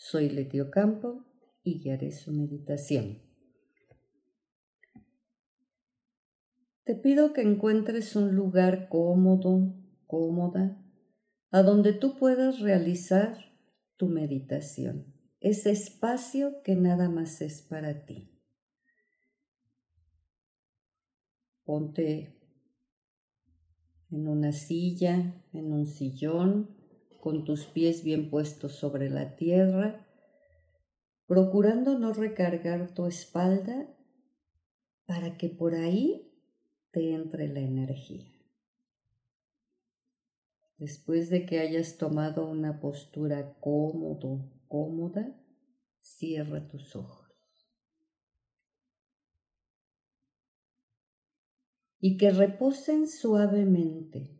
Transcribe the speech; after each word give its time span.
Soy 0.00 0.30
Letio 0.30 0.70
Campo 0.70 1.24
y 1.64 1.80
guiaré 1.80 2.12
su 2.12 2.30
meditación. 2.32 3.20
Te 6.84 6.94
pido 6.94 7.32
que 7.32 7.42
encuentres 7.42 8.14
un 8.14 8.32
lugar 8.34 8.88
cómodo, 8.88 9.74
cómoda, 10.06 10.80
a 11.50 11.62
donde 11.62 11.92
tú 11.92 12.16
puedas 12.16 12.60
realizar 12.60 13.38
tu 13.96 14.06
meditación, 14.06 15.12
ese 15.40 15.72
espacio 15.72 16.62
que 16.62 16.76
nada 16.76 17.08
más 17.10 17.42
es 17.42 17.60
para 17.62 18.06
ti. 18.06 18.40
Ponte 21.64 22.38
en 24.10 24.28
una 24.28 24.52
silla, 24.52 25.44
en 25.52 25.72
un 25.72 25.86
sillón, 25.86 26.77
con 27.20 27.44
tus 27.44 27.66
pies 27.66 28.04
bien 28.04 28.30
puestos 28.30 28.72
sobre 28.72 29.10
la 29.10 29.36
tierra, 29.36 30.06
procurando 31.26 31.98
no 31.98 32.12
recargar 32.12 32.94
tu 32.94 33.06
espalda 33.06 33.88
para 35.06 35.36
que 35.36 35.48
por 35.48 35.74
ahí 35.74 36.32
te 36.90 37.14
entre 37.14 37.48
la 37.48 37.60
energía. 37.60 38.32
Después 40.76 41.28
de 41.28 41.44
que 41.44 41.58
hayas 41.58 41.98
tomado 41.98 42.48
una 42.48 42.80
postura 42.80 43.58
cómodo, 43.60 44.50
cómoda, 44.68 45.34
cierra 46.00 46.68
tus 46.68 46.94
ojos. 46.94 47.28
y 52.00 52.16
que 52.16 52.30
reposen 52.30 53.08
suavemente, 53.08 54.30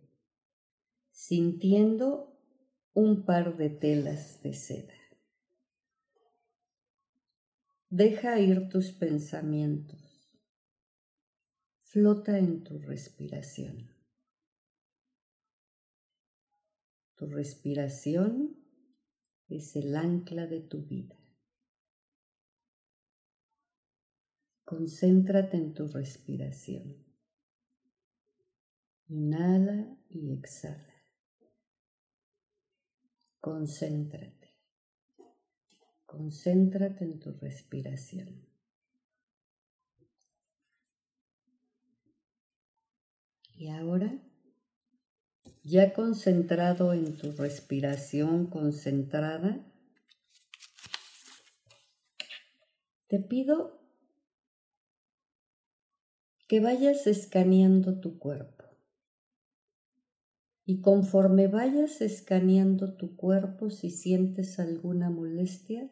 sintiendo 1.10 2.27
un 2.98 3.24
par 3.24 3.56
de 3.56 3.70
telas 3.70 4.42
de 4.42 4.52
seda. 4.52 4.98
Deja 7.90 8.40
ir 8.40 8.68
tus 8.68 8.90
pensamientos. 8.90 10.28
Flota 11.84 12.36
en 12.38 12.64
tu 12.64 12.80
respiración. 12.80 13.88
Tu 17.14 17.26
respiración 17.26 18.56
es 19.48 19.76
el 19.76 19.94
ancla 19.94 20.48
de 20.48 20.60
tu 20.60 20.82
vida. 20.82 21.16
Concéntrate 24.64 25.56
en 25.56 25.72
tu 25.72 25.86
respiración. 25.86 27.06
Inhala 29.06 29.96
y 30.10 30.32
exhala. 30.32 30.97
Concéntrate. 33.48 34.46
Concéntrate 36.04 37.02
en 37.04 37.18
tu 37.18 37.32
respiración. 37.32 38.46
Y 43.56 43.68
ahora, 43.68 44.12
ya 45.62 45.94
concentrado 45.94 46.92
en 46.92 47.16
tu 47.16 47.32
respiración 47.32 48.48
concentrada, 48.48 49.64
te 53.06 53.18
pido 53.18 53.80
que 56.48 56.60
vayas 56.60 57.06
escaneando 57.06 57.98
tu 57.98 58.18
cuerpo. 58.18 58.57
Y 60.68 60.82
conforme 60.82 61.48
vayas 61.48 62.02
escaneando 62.02 62.94
tu 62.94 63.16
cuerpo, 63.16 63.70
si 63.70 63.88
sientes 63.88 64.58
alguna 64.58 65.08
molestia, 65.08 65.90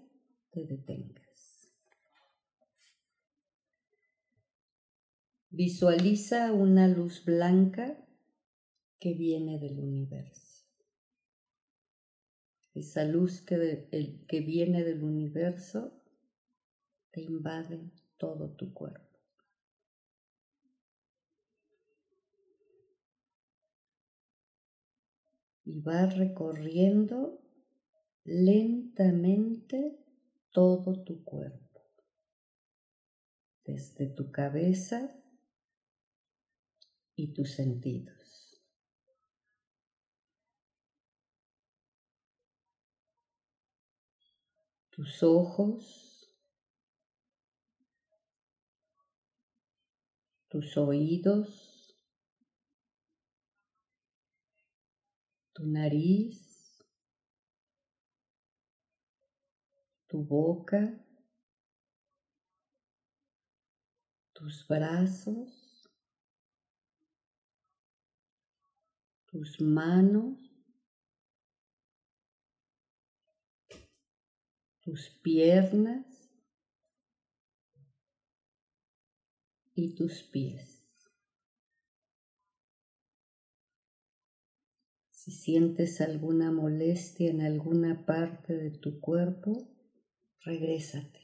te 0.50 0.66
detengas. 0.66 1.70
Visualiza 5.48 6.52
una 6.52 6.88
luz 6.88 7.24
blanca 7.24 8.06
que 9.00 9.14
viene 9.14 9.58
del 9.58 9.80
universo. 9.80 10.66
Esa 12.74 13.06
luz 13.06 13.40
que, 13.40 14.20
que 14.28 14.40
viene 14.40 14.84
del 14.84 15.02
universo 15.04 16.02
te 17.12 17.22
invade 17.22 17.80
todo 18.18 18.50
tu 18.50 18.74
cuerpo. 18.74 19.05
Y 25.66 25.80
va 25.80 26.06
recorriendo 26.06 27.42
lentamente 28.24 29.98
todo 30.52 31.02
tu 31.02 31.24
cuerpo, 31.24 31.82
desde 33.64 34.06
tu 34.06 34.30
cabeza 34.30 35.12
y 37.16 37.32
tus 37.32 37.54
sentidos. 37.54 38.62
Tus 44.90 45.22
ojos, 45.24 46.32
tus 50.48 50.76
oídos, 50.76 51.65
tu 55.56 55.64
nariz, 55.64 56.38
tu 60.06 60.22
boca, 60.22 60.82
tus 64.34 64.66
brazos, 64.68 65.88
tus 69.24 69.58
manos, 69.62 70.38
tus 74.82 75.08
piernas 75.22 76.04
y 79.74 79.94
tus 79.94 80.22
pies. 80.22 80.75
Si 85.26 85.32
sientes 85.32 86.00
alguna 86.00 86.52
molestia 86.52 87.28
en 87.28 87.40
alguna 87.40 88.06
parte 88.06 88.56
de 88.56 88.70
tu 88.70 89.00
cuerpo, 89.00 89.68
regrésate 90.44 91.18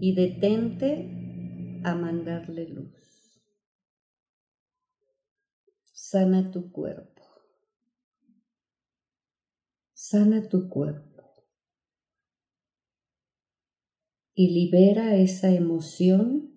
y 0.00 0.14
detente 0.14 1.80
a 1.82 1.96
mandarle 1.96 2.68
luz. 2.68 3.42
Sana 5.92 6.52
tu 6.52 6.70
cuerpo. 6.70 7.24
Sana 9.94 10.48
tu 10.48 10.68
cuerpo. 10.68 11.44
Y 14.32 14.50
libera 14.54 15.16
esa 15.16 15.50
emoción 15.50 16.54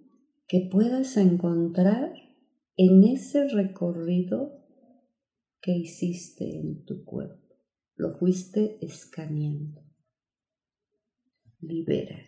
que 0.48 0.69
puedas 0.72 1.18
encontrar 1.18 2.13
en 2.77 3.04
ese 3.04 3.48
recorrido 3.48 4.61
que 5.62 5.72
hiciste 5.72 6.60
en 6.60 6.84
tu 6.86 7.06
cuerpo. 7.06 7.56
Lo 7.96 8.18
fuiste 8.18 8.84
escaneando. 8.84 9.84
Libera. 11.60 12.19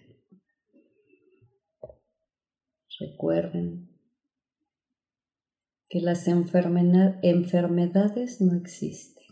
Recuerden 3.00 3.90
que 5.90 6.00
las 6.00 6.28
enfermedades 6.28 8.40
no 8.40 8.56
existen. 8.56 9.26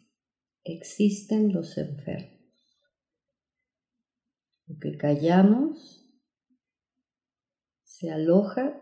Existen 0.63 1.53
los 1.53 1.77
enfermos. 1.77 2.42
Lo 4.65 4.80
que 4.80 4.98
callamos 4.98 6.09
se 7.83 8.09
aloja 8.09 8.81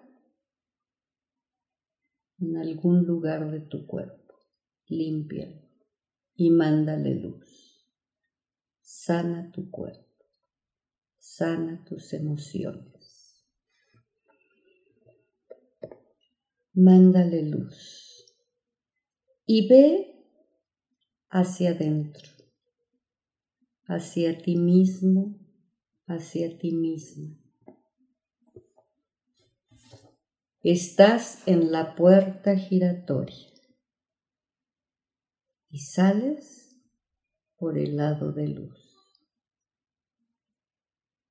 en 2.38 2.56
algún 2.57 3.06
lugar 3.06 3.51
de 3.51 3.60
tu 3.60 3.86
cuerpo 3.86 4.29
limpia 4.89 5.47
y 6.36 6.50
mándale 6.50 7.15
luz. 7.15 7.86
sana 8.81 9.51
tu 9.51 9.69
cuerpo, 9.69 10.25
sana 11.19 11.86
tus 11.86 12.12
emociones. 12.13 13.45
Mándale 16.74 17.44
luz 17.44 18.25
y 19.45 19.68
ve 19.68 20.25
hacia 21.30 21.71
adentro, 21.71 22.27
hacia 23.83 24.38
ti 24.38 24.56
mismo, 24.56 25.38
hacia 26.07 26.57
ti 26.57 26.71
misma. 26.71 27.35
Estás 30.63 31.47
en 31.47 31.71
la 31.71 31.95
puerta 31.95 32.56
giratoria 32.56 33.49
y 35.69 35.80
sales 35.80 36.75
por 37.57 37.77
el 37.77 37.98
lado 37.98 38.31
de 38.31 38.48
luz. 38.48 38.77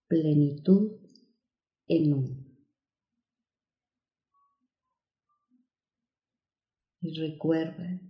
Plenitud 0.06 1.00
en 1.86 2.12
uno. 2.12 2.44
Y 7.00 7.14
recuerda 7.14 8.00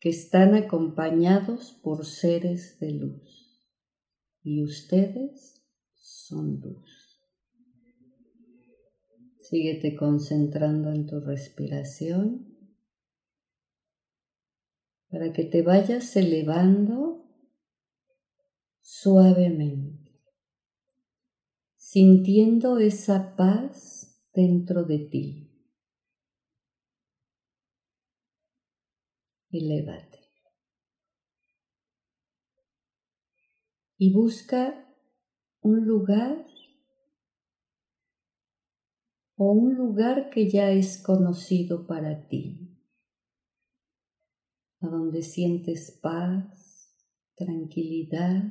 que 0.00 0.08
están 0.08 0.54
acompañados 0.54 1.78
por 1.82 2.06
seres 2.06 2.78
de 2.80 2.92
luz 2.92 3.50
y 4.42 4.64
ustedes 4.64 5.62
son 5.94 6.60
luz. 6.60 7.20
Síguete 9.40 9.96
concentrando 9.96 10.92
en 10.92 11.06
tu 11.06 11.20
respiración 11.20 12.49
para 15.10 15.32
que 15.32 15.44
te 15.44 15.62
vayas 15.62 16.14
elevando 16.16 17.24
suavemente, 18.80 20.22
sintiendo 21.76 22.78
esa 22.78 23.34
paz 23.34 24.20
dentro 24.32 24.84
de 24.84 24.98
ti. 25.00 25.46
Elévate. 29.50 30.18
Y 33.98 34.12
busca 34.12 34.86
un 35.60 35.86
lugar 35.86 36.46
o 39.34 39.52
un 39.52 39.74
lugar 39.74 40.30
que 40.30 40.48
ya 40.48 40.70
es 40.70 41.02
conocido 41.02 41.86
para 41.86 42.28
ti 42.28 42.69
a 44.80 44.88
donde 44.88 45.22
sientes 45.22 45.98
paz, 46.02 46.96
tranquilidad 47.36 48.44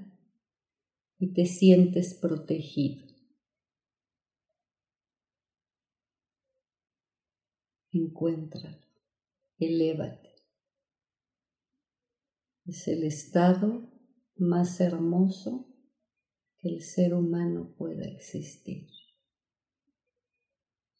y 1.17 1.33
te 1.33 1.45
sientes 1.45 2.13
protegido. 2.13 3.07
Encuéntralo, 7.91 8.85
elévate. 9.57 10.29
Es 12.65 12.87
el 12.87 13.03
estado 13.03 13.91
más 14.35 14.79
hermoso 14.79 15.67
que 16.59 16.69
el 16.69 16.83
ser 16.83 17.15
humano 17.15 17.73
pueda 17.75 18.05
existir. 18.05 18.87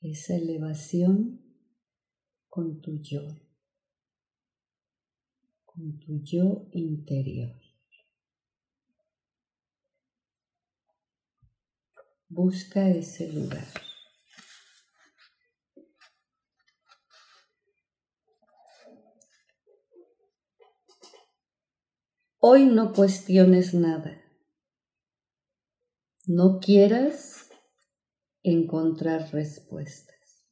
Esa 0.02 0.36
elevación 0.36 1.42
con 2.48 2.82
tu 2.82 3.00
yo 3.02 3.49
tu 5.80 6.22
yo 6.24 6.68
interior. 6.74 7.56
Busca 12.28 12.90
ese 12.90 13.32
lugar. 13.32 13.66
Hoy 22.40 22.66
no 22.66 22.94
cuestiones 22.94 23.74
nada. 23.74 24.22
No 26.26 26.60
quieras 26.60 27.50
encontrar 28.44 29.32
respuestas. 29.32 30.46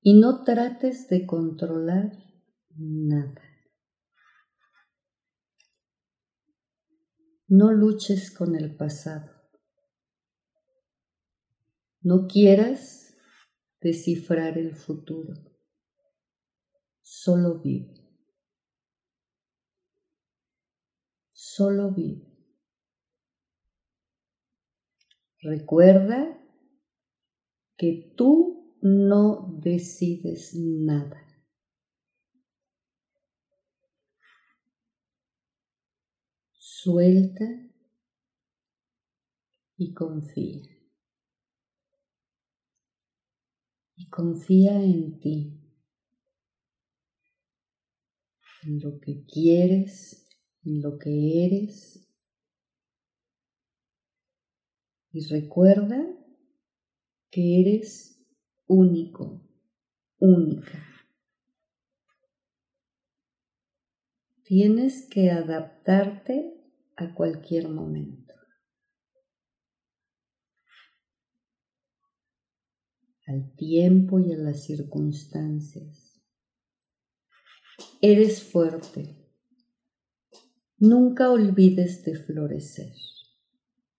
Y 0.00 0.14
no 0.14 0.42
trates 0.42 1.08
de 1.08 1.26
controlar 1.26 2.31
nada. 2.76 3.42
No 7.48 7.72
luches 7.72 8.30
con 8.30 8.56
el 8.56 8.76
pasado. 8.76 9.30
No 12.00 12.26
quieras 12.26 13.14
descifrar 13.80 14.58
el 14.58 14.74
futuro. 14.74 15.34
Solo 17.02 17.60
vive. 17.60 17.94
Solo 21.32 21.92
vive. 21.92 22.32
Recuerda 25.42 26.40
que 27.76 28.14
tú 28.16 28.78
no 28.80 29.58
decides 29.60 30.54
nada. 30.54 31.21
Suelta 36.82 37.44
y 39.76 39.94
confía. 39.94 40.68
Y 43.94 44.08
confía 44.08 44.82
en 44.82 45.20
ti, 45.20 45.60
en 48.64 48.80
lo 48.80 48.98
que 48.98 49.24
quieres, 49.26 50.26
en 50.64 50.82
lo 50.82 50.98
que 50.98 51.46
eres. 51.46 52.04
Y 55.12 55.24
recuerda 55.28 56.04
que 57.30 57.60
eres 57.60 58.26
único, 58.66 59.40
única. 60.18 60.84
Tienes 64.42 65.06
que 65.08 65.30
adaptarte 65.30 66.58
a 67.02 67.14
cualquier 67.14 67.68
momento. 67.68 68.32
al 73.26 73.54
tiempo 73.54 74.20
y 74.20 74.32
a 74.32 74.36
las 74.36 74.64
circunstancias. 74.64 76.20
Eres 78.00 78.42
fuerte. 78.42 79.16
Nunca 80.78 81.30
olvides 81.30 82.04
de 82.04 82.16
florecer. 82.16 82.92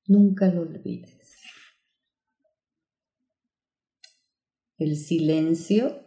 Nunca 0.08 0.54
lo 0.54 0.62
olvides. 0.62 1.42
El 4.78 4.98
silencio 4.98 6.04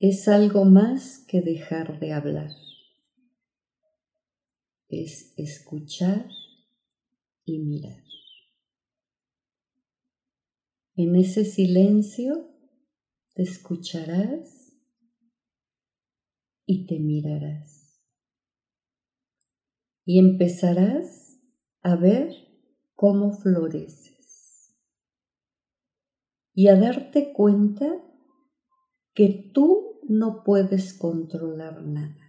es 0.00 0.26
algo 0.26 0.64
más 0.64 1.24
que 1.28 1.40
dejar 1.40 2.00
de 2.00 2.12
hablar 2.12 2.50
es 4.88 5.32
escuchar 5.36 6.28
y 7.44 7.58
mirar. 7.58 8.02
En 10.94 11.14
ese 11.16 11.44
silencio 11.44 12.48
te 13.34 13.42
escucharás 13.42 14.72
y 16.64 16.86
te 16.86 16.98
mirarás. 16.98 18.02
Y 20.04 20.18
empezarás 20.18 21.38
a 21.82 21.96
ver 21.96 22.32
cómo 22.94 23.32
floreces 23.32 24.16
y 26.54 26.68
a 26.68 26.76
darte 26.76 27.34
cuenta 27.34 28.02
que 29.12 29.50
tú 29.52 30.00
no 30.08 30.42
puedes 30.42 30.94
controlar 30.94 31.82
nada. 31.82 32.25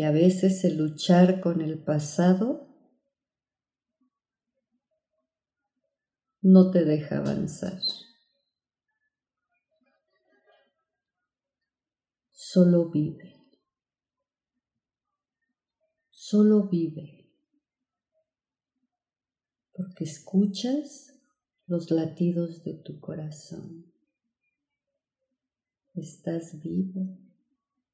Que 0.00 0.06
a 0.06 0.12
veces 0.12 0.64
el 0.64 0.78
luchar 0.78 1.42
con 1.42 1.60
el 1.60 1.84
pasado 1.84 2.66
no 6.40 6.70
te 6.70 6.86
deja 6.86 7.18
avanzar. 7.18 7.78
Solo 12.32 12.88
vive. 12.88 13.44
Solo 16.08 16.66
vive. 16.70 17.30
Porque 19.74 20.04
escuchas 20.04 21.12
los 21.66 21.90
latidos 21.90 22.64
de 22.64 22.72
tu 22.72 23.00
corazón. 23.00 23.92
estás 25.92 26.58
vivo, 26.62 27.18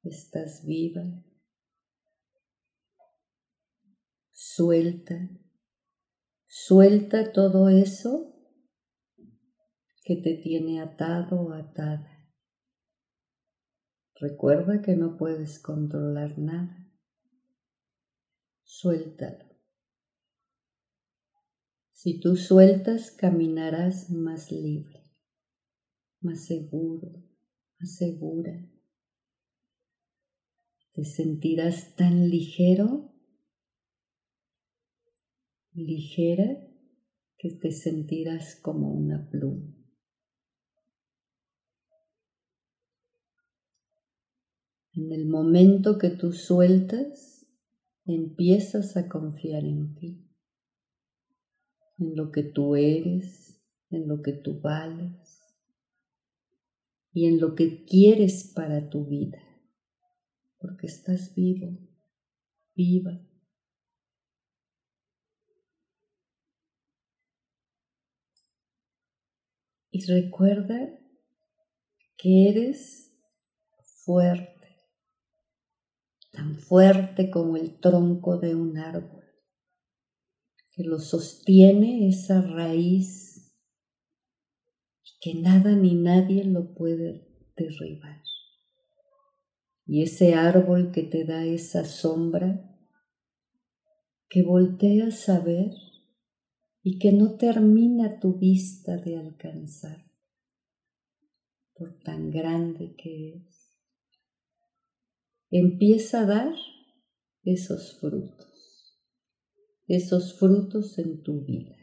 estás 0.03 0.65
viva. 0.65 1.03
Suelta, 4.57 5.29
suelta 6.47 7.31
todo 7.31 7.69
eso 7.69 8.33
que 10.03 10.15
te 10.15 10.33
tiene 10.33 10.81
atado 10.81 11.39
o 11.41 11.53
atada. 11.53 12.27
Recuerda 14.15 14.81
que 14.81 14.95
no 14.95 15.15
puedes 15.15 15.59
controlar 15.59 16.39
nada. 16.39 16.91
Suéltalo. 18.63 19.45
Si 21.91 22.19
tú 22.19 22.35
sueltas, 22.35 23.11
caminarás 23.11 24.09
más 24.09 24.51
libre, 24.51 25.03
más 26.19 26.47
seguro, 26.47 27.11
más 27.77 27.95
segura. 27.95 28.53
Te 30.93 31.05
sentirás 31.05 31.95
tan 31.95 32.27
ligero, 32.31 33.13
ligera, 35.77 36.57
que 37.37 37.51
te 37.51 37.71
sentirás 37.71 38.55
como 38.55 38.91
una 38.91 39.29
pluma. 39.29 39.73
En 44.93 45.11
el 45.11 45.27
momento 45.27 45.99
que 45.99 46.09
tú 46.09 46.33
sueltas, 46.33 47.45
empiezas 48.05 48.97
a 48.97 49.07
confiar 49.07 49.63
en 49.65 49.93
ti, 49.93 50.27
en 51.99 52.15
lo 52.15 52.31
que 52.31 52.41
tú 52.41 52.75
eres, 52.75 53.61
en 53.91 54.07
lo 54.07 54.23
que 54.23 54.33
tú 54.33 54.59
vales 54.59 55.43
y 57.11 57.27
en 57.27 57.39
lo 57.39 57.53
que 57.53 57.85
quieres 57.85 58.51
para 58.55 58.89
tu 58.89 59.05
vida, 59.05 59.39
porque 60.57 60.87
estás 60.87 61.35
vivo, 61.35 61.77
viva. 62.73 63.26
Y 69.97 70.05
recuerda 70.05 70.91
que 72.17 72.49
eres 72.49 73.11
fuerte 74.05 74.57
tan 76.37 76.55
fuerte 76.55 77.31
como 77.31 77.57
el 77.57 77.79
tronco 77.79 78.37
de 78.37 78.53
un 78.53 78.77
árbol, 78.77 79.23
que 80.69 80.83
lo 80.83 80.99
sostiene 80.99 82.07
esa 82.09 82.43
raíz 82.43 83.57
y 85.03 85.09
que 85.19 85.41
nada 85.41 85.71
ni 85.71 85.95
nadie 85.95 86.43
lo 86.43 86.75
puede 86.75 87.27
derribar. 87.55 88.21
Y 89.87 90.03
ese 90.03 90.35
árbol 90.35 90.91
que 90.91 91.01
te 91.01 91.25
da 91.25 91.43
esa 91.43 91.85
sombra, 91.85 92.69
que 94.29 94.43
volteas 94.43 95.27
a 95.29 95.39
ver 95.39 95.71
y 96.89 96.99
que 96.99 97.11
no 97.11 97.35
termina 97.35 98.17
tu 98.21 98.37
vista 98.37 98.95
de 98.95 99.17
alcanzar 99.17 100.09
por 101.73 101.99
tan 101.99 102.31
grande 102.31 102.95
que 102.95 103.33
es 103.33 103.77
empieza 105.51 106.21
a 106.21 106.25
dar 106.25 106.55
esos 107.43 107.99
frutos, 107.99 108.97
esos 109.87 110.39
frutos 110.39 110.97
en 110.97 111.23
tu 111.23 111.43
vida. 111.43 111.75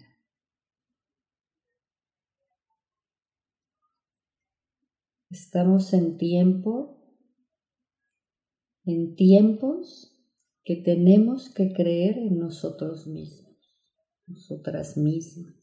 Estamos 5.29 5.93
en 5.93 6.17
tiempo, 6.17 7.15
en 8.87 9.17
tiempos 9.17 10.19
que 10.65 10.77
tenemos 10.77 11.51
que 11.51 11.75
creer 11.75 12.17
en 12.17 12.39
nosotros 12.39 13.07
mismos, 13.07 13.44
nosotras 14.27 14.97
mismas. 14.97 15.55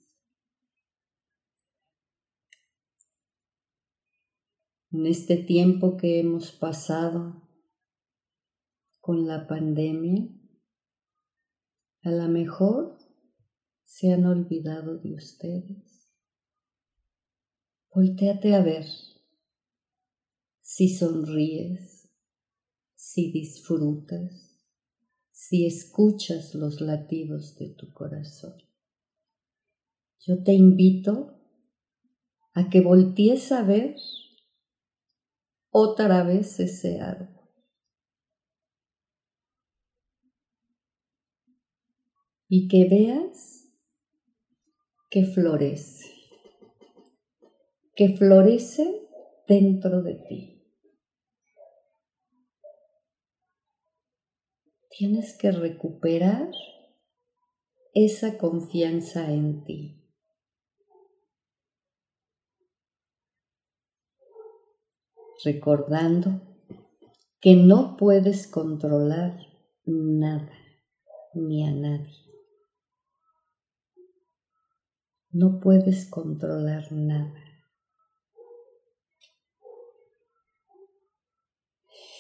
En 4.92 5.08
este 5.08 5.38
tiempo 5.38 5.96
que 5.96 6.20
hemos 6.20 6.52
pasado 6.52 7.48
con 9.00 9.26
la 9.26 9.48
pandemia, 9.48 10.28
a 12.04 12.12
lo 12.12 12.28
mejor 12.28 12.98
se 13.84 14.12
han 14.12 14.26
olvidado 14.26 14.98
de 14.98 15.14
ustedes. 15.14 16.10
Voltéate 17.94 18.56
a 18.56 18.62
ver 18.62 18.86
si 20.62 20.90
sonríes, 20.90 22.10
si 22.96 23.32
disfrutas, 23.32 24.51
si 25.42 25.66
escuchas 25.66 26.54
los 26.54 26.82
latidos 26.82 27.56
de 27.56 27.70
tu 27.70 27.92
corazón. 27.92 28.62
Yo 30.20 30.44
te 30.44 30.54
invito 30.54 31.36
a 32.54 32.70
que 32.70 32.80
voltees 32.80 33.52
a 33.52 33.64
ver 33.64 33.96
otra 35.72 36.22
vez 36.22 36.60
ese 36.60 37.02
árbol 37.02 37.50
y 42.48 42.68
que 42.68 42.88
veas 42.88 43.68
que 45.10 45.26
florece, 45.26 46.06
que 47.96 48.16
florece 48.16 49.10
dentro 49.48 50.04
de 50.04 50.14
ti. 50.14 50.51
Tienes 54.98 55.38
que 55.38 55.54
recuperar 55.54 56.52
esa 57.94 58.38
confianza 58.38 59.32
en 59.32 59.64
ti. 59.64 59.98
Recordando 65.46 66.42
que 67.40 67.56
no 67.56 67.96
puedes 67.96 68.48
controlar 68.48 69.40
nada 69.86 70.52
ni 71.36 71.66
a 71.66 71.72
nadie. 71.72 72.22
No 75.30 75.62
puedes 75.62 76.10
controlar 76.10 76.92
nada. 76.92 77.34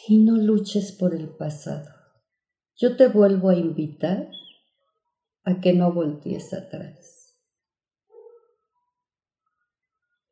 Y 0.07 0.17
no 0.19 0.37
luches 0.37 0.93
por 0.93 1.13
el 1.13 1.27
pasado. 1.35 2.00
Yo 2.81 2.97
te 2.97 3.07
vuelvo 3.07 3.49
a 3.49 3.55
invitar 3.55 4.31
a 5.43 5.61
que 5.61 5.73
no 5.73 5.93
voltees 5.93 6.53
atrás. 6.53 7.37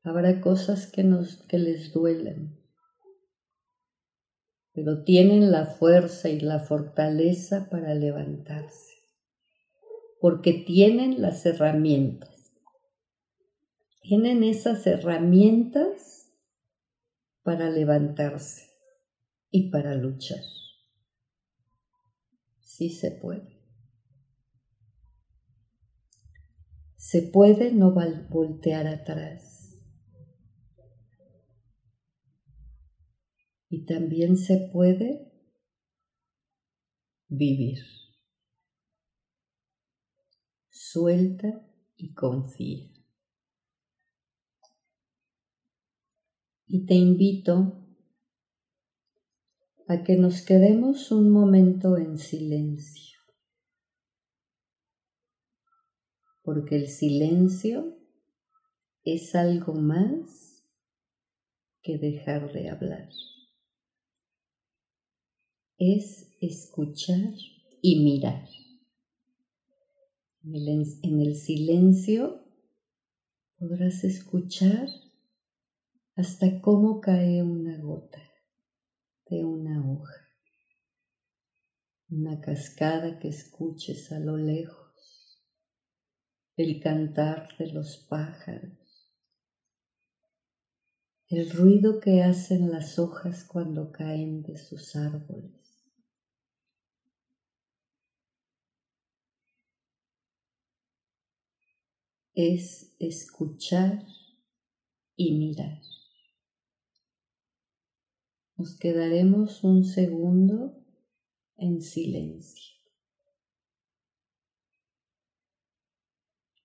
Habrá 0.02 0.42
cosas 0.42 0.92
que, 0.92 1.04
nos, 1.04 1.44
que 1.44 1.60
les 1.60 1.94
duelen, 1.94 2.60
pero 4.74 5.04
tienen 5.04 5.52
la 5.52 5.66
fuerza 5.66 6.30
y 6.30 6.40
la 6.40 6.60
fortaleza 6.60 7.70
para 7.70 7.94
levantarse, 7.94 8.96
porque 10.20 10.54
tienen 10.54 11.22
las 11.22 11.46
herramientas 11.46 12.40
tienen 14.10 14.44
esas 14.44 14.88
herramientas 14.88 16.34
para 17.44 17.70
levantarse 17.70 18.72
y 19.52 19.70
para 19.70 19.94
luchar. 19.94 20.42
Sí 22.80 22.92
se 22.92 23.12
puede. 23.12 23.60
Se 26.96 27.24
puede 27.24 27.74
no 27.74 27.94
voltear 28.30 28.88
atrás. 28.88 29.78
Y 33.68 33.86
también 33.86 34.38
se 34.38 34.70
puede 34.72 35.30
vivir. 37.28 37.80
Suelta 40.70 41.70
y 41.98 42.14
confía. 42.14 42.94
y 46.70 46.86
te 46.86 46.94
invito 46.94 47.89
a 49.90 50.04
que 50.04 50.16
nos 50.18 50.44
quedemos 50.44 51.12
un 51.12 51.32
momento 51.32 51.98
en 51.98 52.20
silencio, 52.20 53.18
porque 56.44 56.76
el 56.76 56.88
silencio 56.90 57.98
es 59.04 59.34
algo 59.34 59.74
más 59.74 60.64
que 61.82 61.98
dejar 61.98 62.54
de 62.54 62.70
hablar. 62.70 63.10
Es 65.80 66.38
escuchar 66.40 67.34
y 67.82 68.04
mirar. 68.04 68.48
En 70.44 71.20
el, 71.20 71.36
silencio 71.36 72.44
podrás 73.58 74.04
escuchar 74.04 74.88
hasta 76.16 76.62
cómo 76.62 77.02
cae 77.02 77.42
una 77.42 77.82
gota 77.82 78.29
de 79.30 79.46
una 79.46 79.88
hoja, 79.88 80.28
una 82.10 82.42
cascada 82.42 83.20
que 83.20 83.28
escuches 83.28 84.12
a 84.12 84.20
lo 84.20 84.38
lejos, 84.38 85.44
el 86.56 86.82
cantar 86.82 87.56
de 87.60 87.72
los 87.72 88.08
pájaros, 88.10 89.14
el 91.28 91.52
ruido 91.52 92.00
que 92.00 92.24
hacen 92.24 92.72
las 92.72 92.98
hojas 92.98 93.46
cuando 93.46 93.92
caen 93.92 94.42
de 94.42 94.58
sus 94.58 94.96
árboles. 94.96 95.60
Es 102.34 102.96
escuchar 103.00 104.08
y 105.16 105.38
mirar. 105.38 105.82
Nos 108.60 108.76
quedaremos 108.76 109.64
un 109.64 109.86
segundo 109.86 110.84
en 111.56 111.82
silencio. 111.82 112.76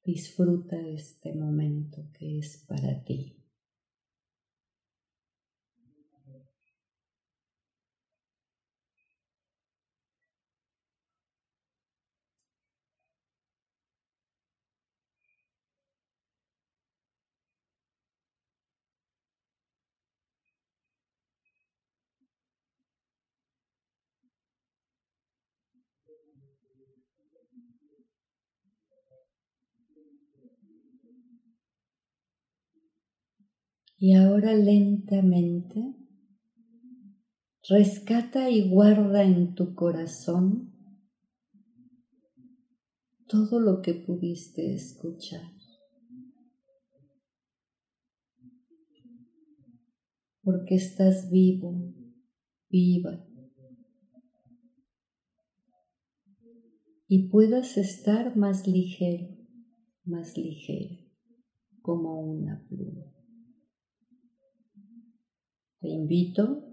Disfruta 0.02 0.76
este 0.88 1.32
momento 1.32 2.04
que 2.18 2.40
es 2.40 2.64
para 2.66 3.04
ti. 3.04 3.43
Y 33.96 34.14
ahora 34.14 34.54
lentamente 34.54 35.94
rescata 37.68 38.50
y 38.50 38.68
guarda 38.68 39.22
en 39.22 39.54
tu 39.54 39.74
corazón 39.74 40.74
todo 43.26 43.60
lo 43.60 43.80
que 43.80 43.94
pudiste 43.94 44.74
escuchar. 44.74 45.50
Porque 50.42 50.74
estás 50.74 51.30
vivo, 51.30 51.94
viva. 52.68 53.26
Y 57.06 57.28
puedas 57.28 57.76
estar 57.78 58.36
más 58.36 58.66
ligero, 58.66 59.28
más 60.04 60.36
ligera, 60.36 61.00
como 61.80 62.20
una 62.20 62.66
pluma. 62.68 63.13
Te 65.85 65.91
invito 65.91 66.64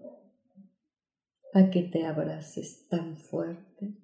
a 1.54 1.70
que 1.70 1.84
te 1.84 2.06
abraces 2.06 2.88
tan 2.88 3.18
fuerte 3.18 3.98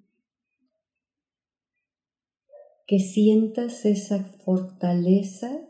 que 2.86 2.98
sientas 2.98 3.86
esa 3.86 4.22
fortaleza 4.22 5.66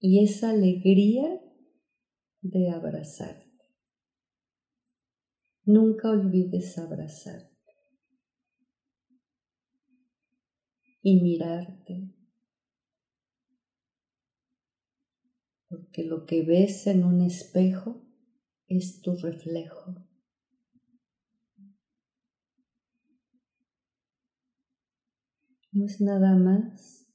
y 0.00 0.24
esa 0.24 0.50
alegría 0.50 1.40
de 2.40 2.70
abrazarte. 2.70 3.64
Nunca 5.64 6.10
olvides 6.10 6.78
abrazarte 6.78 7.54
y 11.00 11.20
mirarte 11.20 12.12
porque 15.68 16.02
lo 16.02 16.26
que 16.26 16.42
ves 16.42 16.88
en 16.88 17.04
un 17.04 17.20
espejo 17.20 18.05
es 18.68 19.00
tu 19.00 19.16
reflejo. 19.16 19.94
No 25.72 25.84
es 25.84 26.00
nada 26.00 26.34
más 26.36 27.06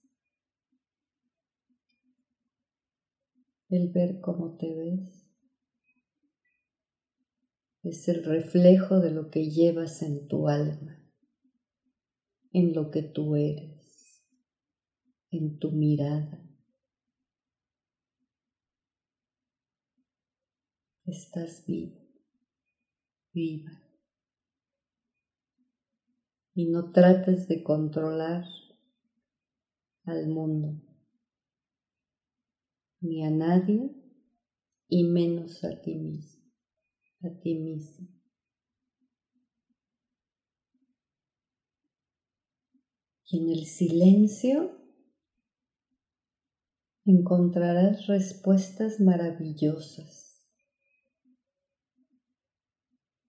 el 3.70 3.90
ver 3.90 4.20
cómo 4.22 4.58
te 4.58 4.74
ves. 4.74 5.28
Es 7.84 8.08
el 8.08 8.24
reflejo 8.24 9.00
de 9.00 9.12
lo 9.12 9.32
que 9.32 9.50
llevas 9.50 10.04
en 10.04 10.28
tu 10.28 10.48
alma, 10.48 11.04
en 12.54 12.74
lo 12.74 12.92
que 12.92 13.02
tú 13.02 13.36
eres, 13.36 14.24
en 15.32 15.58
tu 15.58 15.72
mirada. 15.72 16.51
Estás 21.12 21.66
vivo, 21.66 22.00
viva. 23.34 23.72
Y 26.54 26.70
no 26.70 26.92
trates 26.92 27.48
de 27.48 27.64
controlar 27.64 28.46
al 30.06 30.28
mundo, 30.28 30.82
ni 33.02 33.26
a 33.26 33.30
nadie, 33.30 33.96
y 34.88 35.04
menos 35.06 35.64
a 35.64 35.82
ti 35.82 35.96
mismo, 35.96 36.44
a 37.24 37.30
ti 37.40 37.56
mismo. 37.56 38.08
Y 43.26 43.40
en 43.40 43.50
el 43.50 43.66
silencio 43.66 44.78
encontrarás 47.06 48.08
respuestas 48.08 49.00
maravillosas 49.00 50.21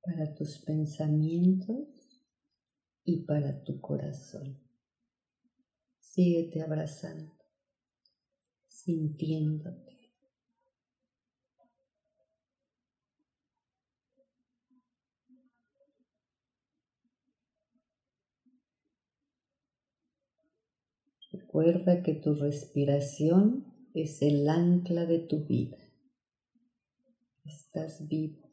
para 0.02 0.34
tus 0.34 0.58
pensamientos 0.58 1.86
y 3.04 3.24
para 3.24 3.62
tu 3.62 3.80
corazón. 3.80 4.60
Síguete 6.00 6.62
abrazando, 6.62 7.32
sintiéndote. 8.66 9.92
Recuerda 21.30 22.02
que 22.02 22.14
tu 22.14 22.34
respiración 22.34 23.90
es 23.94 24.20
el 24.20 24.48
ancla 24.48 25.06
de 25.06 25.20
tu 25.20 25.44
vida. 25.46 25.78
Estás 27.44 28.06
vivo 28.06 28.51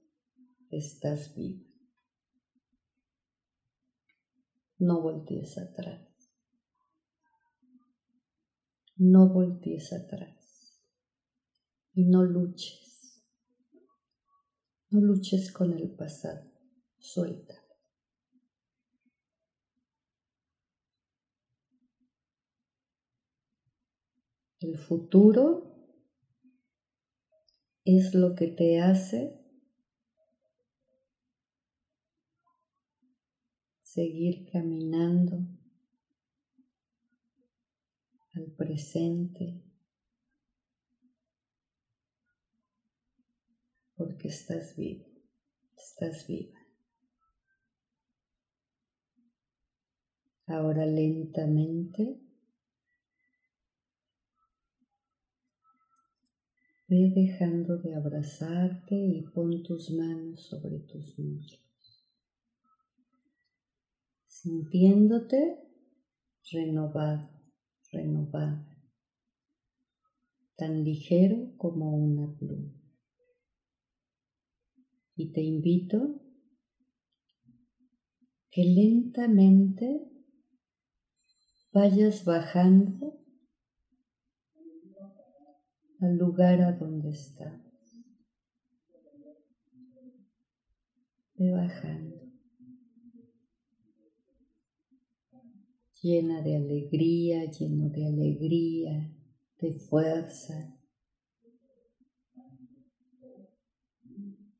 estás 0.71 1.35
vivo. 1.35 1.65
No 4.77 5.01
voltees 5.01 5.57
atrás. 5.57 6.07
No 8.95 9.29
voltees 9.29 9.91
atrás. 9.93 10.81
Y 11.93 12.05
no 12.05 12.23
luches. 12.23 13.23
No 14.89 15.01
luches 15.01 15.51
con 15.51 15.73
el 15.73 15.95
pasado. 15.95 16.49
Suelta. 16.97 17.55
El 24.59 24.77
futuro 24.77 25.73
es 27.85 28.13
lo 28.13 28.35
que 28.35 28.47
te 28.47 28.81
hace 28.81 29.38
seguir 33.93 34.47
caminando 34.51 35.47
al 38.35 38.45
presente 38.51 39.63
porque 43.95 44.27
estás 44.27 44.75
vivo, 44.75 45.07
estás 45.75 46.27
viva. 46.27 46.59
Ahora 50.45 50.85
lentamente 50.85 52.21
ve 56.87 57.11
dejando 57.15 57.77
de 57.79 57.95
abrazarte 57.95 58.95
y 58.95 59.23
pon 59.33 59.63
tus 59.63 59.89
manos 59.89 60.45
sobre 60.45 60.77
tus 60.79 61.17
muslos 61.17 61.68
sintiéndote 64.41 65.59
renovado, 66.51 67.29
renovada, 67.91 68.65
tan 70.55 70.83
ligero 70.83 71.53
como 71.57 71.95
una 71.97 72.37
pluma. 72.37 72.73
Y 75.15 75.33
te 75.33 75.41
invito 75.41 76.21
que 78.49 78.63
lentamente 78.63 80.09
vayas 81.73 82.23
bajando 82.23 83.19
al 85.99 86.17
lugar 86.17 86.61
a 86.61 86.71
donde 86.71 87.09
estás. 87.09 87.61
Ve. 91.35 92.18
Llena 96.01 96.41
de 96.41 96.55
alegría, 96.55 97.51
lleno 97.51 97.89
de 97.89 98.05
alegría, 98.05 99.13
de 99.59 99.73
fuerza. 99.73 100.79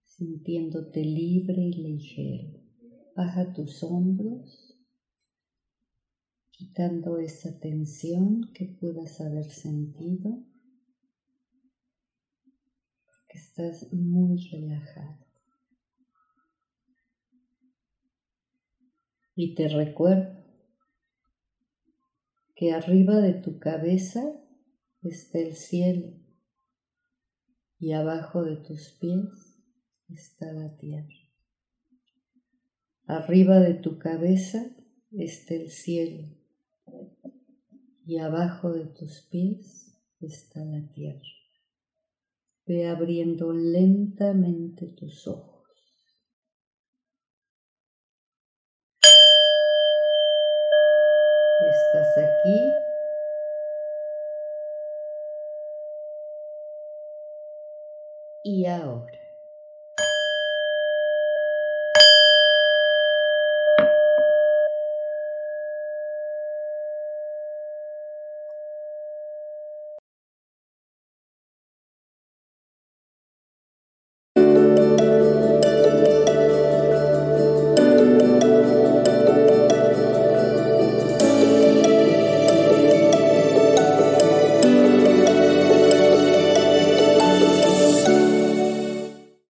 Sintiéndote 0.04 1.06
libre 1.06 1.62
y 1.62 1.74
ligero. 1.74 2.60
Baja 3.16 3.54
tus 3.54 3.84
hombros, 3.84 4.78
quitando 6.52 7.20
esa 7.20 7.58
tensión 7.60 8.52
que 8.54 8.66
puedas 8.66 9.22
haber 9.22 9.50
sentido 9.50 10.44
que 13.30 13.38
estás 13.38 13.94
muy 13.94 14.38
relajado. 14.52 15.26
Y 19.36 19.56
te 19.56 19.70
recuerdo 19.70 20.39
que 22.60 22.74
arriba 22.74 23.22
de 23.22 23.36
tu 23.36 23.58
cabeza 23.58 24.22
está 25.02 25.40
el 25.40 25.54
cielo 25.54 26.12
y 27.80 27.94
abajo 27.94 28.44
de 28.44 28.58
tus 28.58 28.98
pies 29.00 29.64
está 30.10 30.52
la 30.52 30.76
tierra. 30.76 31.16
Arriba 33.06 33.62
de 33.62 33.76
tu 33.76 33.98
cabeza 33.98 34.76
está 35.10 35.54
el 35.54 35.70
cielo 35.70 36.36
y 38.06 38.18
abajo 38.18 38.74
de 38.74 38.88
tus 38.88 39.22
pies 39.32 39.98
está 40.20 40.66
la 40.66 40.86
tierra. 40.92 41.30
Ve 42.66 42.88
abriendo 42.88 43.54
lentamente 43.54 44.88
tus 44.98 45.26
ojos. 45.30 45.59
Estás 51.92 52.18
aquí. 52.20 52.72
Y 58.44 58.66
ahora. 58.68 59.19